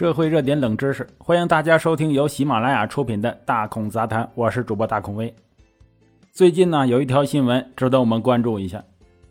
[0.00, 5.34] 社会热点冷知识，欢迎大家收听由喜马拉雅出品的《大孔杂谈》，我是主播大孔威。
[6.32, 8.82] 最近呢，有一条新闻值得我们关注一下，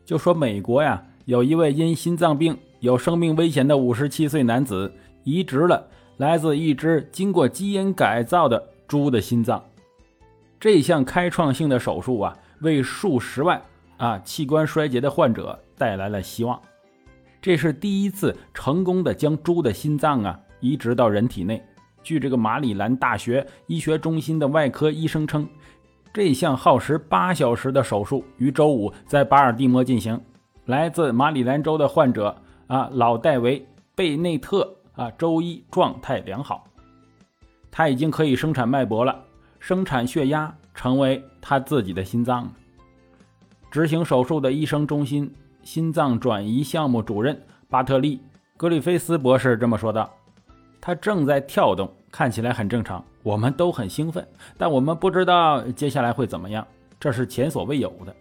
[0.06, 4.94] 就说美国呀，有一位因心脏病有生命危险的五十七岁男子，
[5.24, 5.88] 移植了
[6.18, 9.60] 来自一只经过基因改造的猪的心脏。
[10.60, 13.60] 这项开创性的手术啊，为数十万
[13.98, 16.62] 啊器官衰竭的患者带来了希望。
[17.42, 20.40] 这是第一次成功的将猪的心脏啊。
[20.60, 21.64] 移植到人体内。
[22.02, 25.48] 据这个马里兰大学医学中心的外科医生称，
[26.14, 30.20] 这项耗时八小时的手术于周五在巴尔的摩进行。
[30.66, 32.36] 来自马里兰州的患者
[32.68, 33.60] 啊，老戴维·
[33.96, 36.66] 贝内特啊，周一状态良好，
[37.70, 39.24] 他已经可以生产脉搏了，
[39.60, 42.50] 生产血压，成为他自己的心脏。
[43.70, 45.32] 执行手术的医生中心
[45.64, 48.18] 心脏转移项目主任巴特利·
[48.58, 50.10] 格里菲斯博士这么说道。
[50.82, 53.04] 它正在跳动，看起来很正常。
[53.22, 54.26] 我们都很兴奋，
[54.58, 56.66] 但我们不知道接下来会怎么样，
[57.00, 58.16] 这是前所未有的。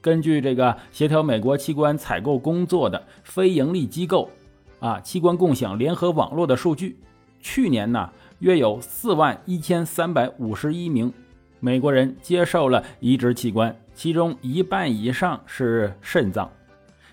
[0.00, 4.30] 根据这个协调美国器官采购工作的非营利机构
[4.78, 6.98] 啊，器官共享联合网络的数据，
[7.40, 11.12] 去年呢，约有四万一千三百五十一名
[11.58, 16.50] 美国人接受了移植器官，其中一半以上是肾脏，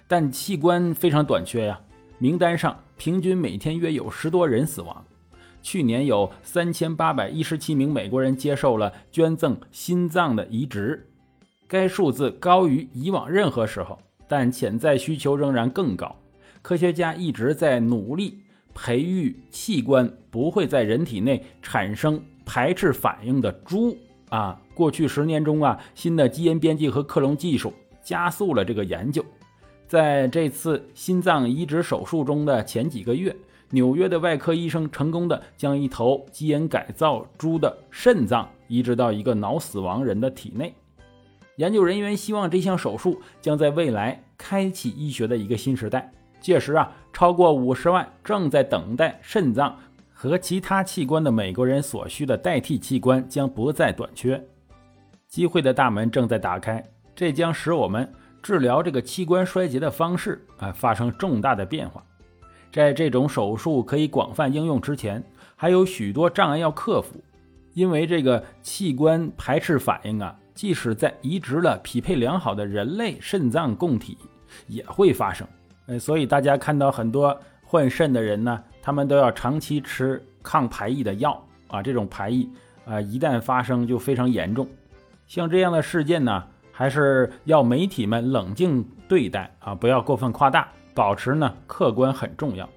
[0.07, 1.77] 但器官非常短缺呀。
[2.19, 5.05] 名单上平均每天约有十多人死亡。
[5.61, 11.07] 去年有三千八百一十七名美国人接受了捐赠心脏的移植，
[11.67, 16.15] 该数字高于以往任何时候，但潜在需求仍然更高。
[16.61, 18.39] 科学家一直在努力
[18.73, 23.97] 培育器官不会在人体内产生排斥反应的猪
[24.29, 24.59] 啊。
[24.73, 27.73] 过去十年中啊，新的基因编辑和克隆技术
[28.03, 29.25] 加速了这个研究。
[29.87, 33.33] 在这次心脏移植手术中的前几个月，
[33.69, 40.73] 纽约的外科医生成功的将一头基因改造猪的肾脏移植到一个脑死亡人的体内。
[41.55, 46.11] 研究人员希望这项手术将在未来开启医学的一个新时代。
[46.41, 49.73] 届时啊，超过五十万正在等待肾脏
[50.11, 54.43] 和其他器官的美国人所需的代替器官将不再短缺，
[55.29, 56.83] 机会的大门正在打开。
[57.15, 58.11] 这将使我们。
[58.47, 62.01] 治疗这个器官衰竭的方式啊发生重大的变化，
[62.71, 65.21] 在这种手术可以广泛应用之前，
[65.57, 67.21] 还有许多障碍要克服。
[67.73, 74.17] 因为这个器官排斥反应啊，即使在移植了匹配良好的人类肾脏供体
[74.67, 75.45] 也会发生。
[75.87, 82.49] 呃，所以大家看到很多患肾的人呢，他们都要长期吃抗排异的药啊，这种排异
[82.85, 84.65] 啊一旦发生就非常严重。
[85.27, 86.45] 像这样的事件呢。
[86.77, 92.69] 还是要媒体们冷静对待啊，不要过分夸大，保持呢客观很重要。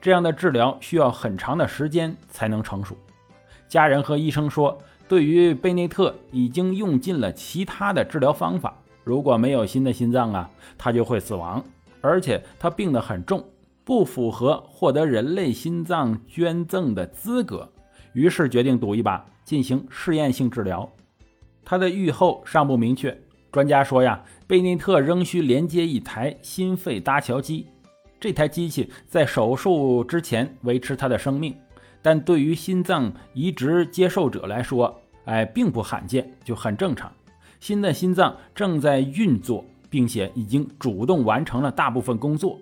[0.00, 2.96] 这样的治疗需要很长的时间才能成熟。
[3.66, 10.48] 家人和医生说，对于贝内特已经用尽了其他的治疗方法，如果没有新的心脏啊，
[10.78, 11.60] 他就会死亡，
[12.00, 13.44] 而且他病得很重，
[13.82, 17.68] 不符合获得人类心脏捐赠的资格，
[18.12, 20.88] 于是决定赌一把，进行试验性治疗。
[21.64, 23.20] 他的预后尚不明确。
[23.50, 27.66] 专家说呀，贝内特仍需连接一台心肺搭桥机，
[28.20, 31.54] 这台机器在手术之前维持他的生命。
[32.02, 37.12] 但对于心脏移植接受者来说，哎，并不罕见，就很正常。
[37.58, 42.58] 新的心脏正在运作，并且已经主动完成了大部分工作。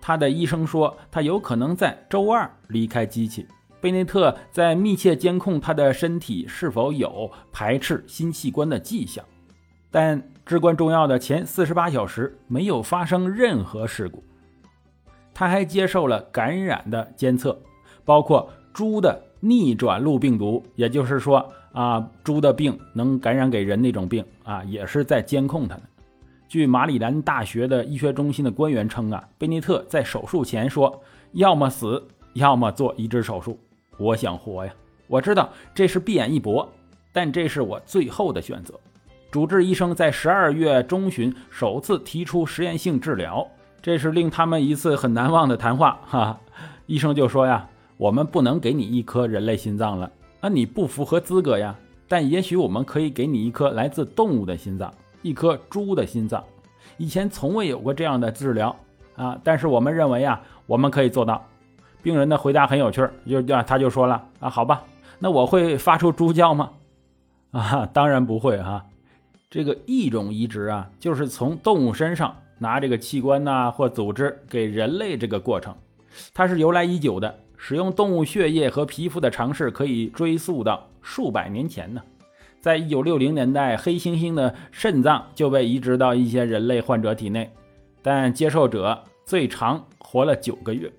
[0.00, 3.46] 他的医生说，他有可能在周二离开机器。
[3.80, 9.24] 贝内特在密切监控他的身体是否有排斥新器官的迹象。
[9.90, 14.22] 但至关重要的前四十八小时没有发生任何事故。
[15.34, 17.58] 他还接受了感染的监测，
[18.04, 25.78] 包括猪的逆转录病毒，也就是说啊，猪的病能感染给人那种病啊，也是在监控他。
[26.48, 31.00] 据马里兰大学的医学中心的官员称啊，贝内特在手术前说
[31.32, 33.58] ：“要么死，要么做移植手术。
[33.98, 34.72] 我想活呀，
[35.06, 36.68] 我知道这是闭眼一搏，
[37.12, 38.74] 但这是我最后的选择。”
[39.30, 43.46] 主治医生在十二月中旬首次提出实验性治疗，
[43.82, 46.00] 这是令他们一次很难忘的谈话。
[46.06, 46.40] 哈，
[46.86, 50.10] 医生就说呀：“我们不能给你一颗人类心脏了，
[50.40, 51.76] 那，你不符合资格呀。
[52.08, 54.90] 但也许我们可以给你一颗来自动物的心脏，
[55.20, 56.42] 一颗猪的心脏。
[56.96, 58.74] 以前从未有过这样的治疗
[59.14, 61.44] 啊，但是我们认为啊，我们可以做到。”
[62.00, 64.82] 病人的回答很有趣，就啊，他就说了：“啊，好吧，
[65.18, 66.70] 那我会发出猪叫吗？
[67.52, 68.86] 啊，当然不会哈。”
[69.50, 75.74] 这个异种移植啊，就是从动物身上拿这个器官呐或组织给人类这个过程，
[76.34, 82.02] 它是由来已久的，使用动物血液和皮肤的尝试可以追溯到数百年前呢。
[82.60, 87.50] 在一九六零年代，黑猩猩的肾脏就被移植到一些人类患者体内，
[88.02, 90.92] 但接受者最长活了九个月。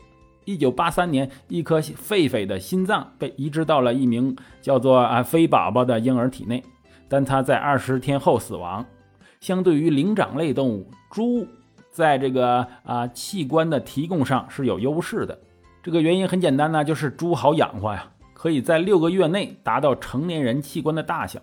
[0.45, 6.63] 一九八三年，一颗狒狒的心脏被移植到了一名叫做啊飞宝宝的婴儿体内，
[7.09, 8.85] 但他在二十天后死亡。
[9.41, 11.47] 相对于灵长类动物，猪
[11.89, 15.37] 在这个啊器官的提供上是有优势的。
[15.81, 21.39] 这个原因很简单呢，就是猪好养活呀，可以在六个月内达到成年人器官的大小。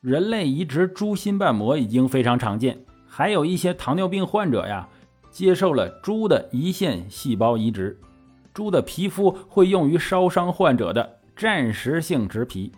[0.00, 4.88] 人类移植猪心瓣膜已经非常常见，还有一些糖尿病患者呀，
[5.30, 8.00] 接受了猪的胰腺细胞移植。
[8.54, 12.72] 猪的皮肤会用于烧伤患者的暂时性植皮。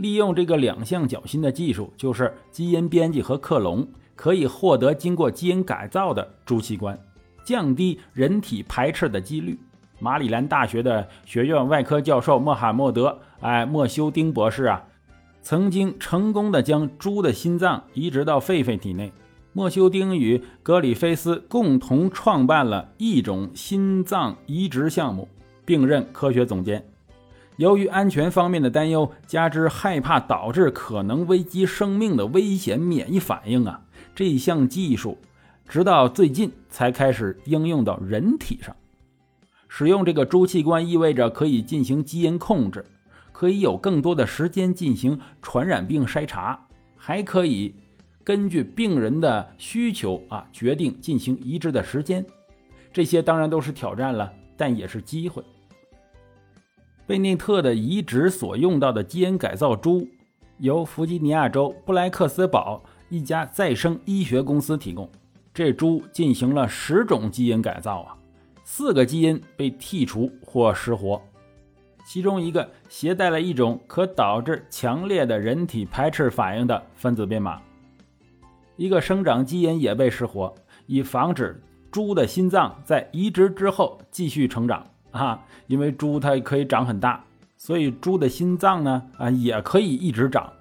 [0.00, 3.86] 利用这个两项脚心的技术，就是基因编辑和克隆，
[4.16, 6.98] 可以获得经过基因改造的猪器官，
[7.44, 9.58] 降低人体排斥的几率。
[9.98, 13.08] 马里兰大学的学院外科教授穆罕默德·
[13.40, 14.82] 哎莫修丁博士啊，
[15.42, 19.12] 曾经成功的将猪的心脏移植到狒狒体内。
[19.52, 25.28] 莫修丁与格里菲斯共同创办了一种心脏移植项目，
[25.66, 26.89] 并任科学总监。
[27.60, 33.82] 由于安全方面的担忧，加之害怕导致可能危及生命的危险免疫反应啊，
[34.14, 35.18] 这项技术
[35.68, 38.74] 直到最近才开始应用到人体上。
[39.68, 42.82] 使用这个猪器官意味着可以进行基因控制，
[43.30, 46.58] 可以有更多的时间进行传染病筛查，
[46.96, 47.74] 还可以
[48.24, 52.24] 根据病人的需求啊决定进行移植的时间。
[52.90, 55.44] 这些当然都是挑战了，但也是机会。
[57.10, 60.06] 贝内特的移植所用到的基因改造猪，
[60.58, 65.10] 由弗吉尼亚州布莱克斯堡一家再生医学公司提供。
[65.52, 68.16] 这猪进行了十种基因改造啊。
[68.62, 71.20] 四个基因被剔除或失活，
[72.06, 77.60] 其中一个携带了一种可导致强烈的人体排斥反应的分子编码，
[78.76, 80.54] 一个生长基因也被失活，
[80.86, 81.60] 以防止
[81.90, 85.42] 猪的心脏在移植之后继续成长啊！
[85.66, 87.24] 因为猪它可以长很大，
[87.56, 90.52] 所以猪的心脏呢啊也可以一直长，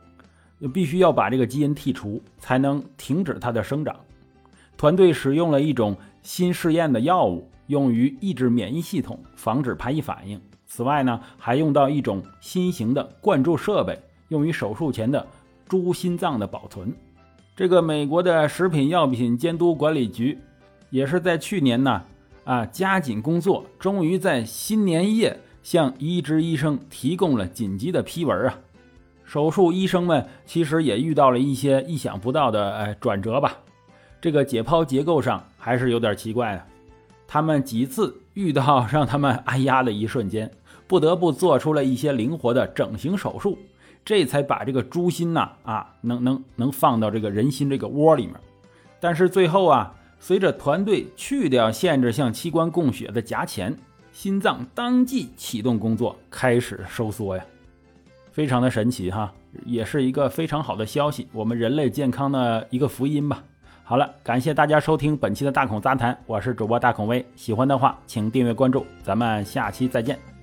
[0.74, 3.96] 必须要把这个基因剔除才能停止它的生长。
[4.78, 7.50] 团队使用了一种新试验的药物。
[7.70, 10.42] 用于抑制免疫系统，防止排异反应。
[10.66, 13.96] 此外呢，还用到一种新型的灌注设备，
[14.30, 15.24] 用于手术前的
[15.68, 16.92] 猪心脏的保存。
[17.56, 20.40] 这个美国的食品药品监督管理局
[20.90, 22.02] 也是在去年呢，
[22.50, 28.58] 啊加紧工作，终于在新年夜向移植医生提供了紧急的批文啊。
[29.24, 33.56] 手术医生们其实也遇到了一些意想不到的呃转折吧，
[34.20, 36.64] 这个解剖结构上还是有点奇怪的。
[37.28, 40.50] 他们几次遇到让他们哎呀的一瞬间，
[40.88, 43.56] 不得不做出了一些灵活的整形手术，
[44.04, 48.34] 这才把这个猪心呐啊能能能放到这个人心这个窝里面。
[49.00, 53.76] 但是最后啊，随着团队去掉限制向器官供血的夹钳，
[54.12, 57.44] 心脏当即启动工作，开始收缩呀，
[58.32, 59.34] 非常的神奇哈，
[59.66, 63.44] 也是一个非常好的消息，我们人类健康的一个福音吧。
[63.84, 67.26] 好了，感谢大家收听本期的大孔杂谈，我是主播大孔威。
[67.36, 70.39] 喜欢的话，请订阅关注，咱们下期再见。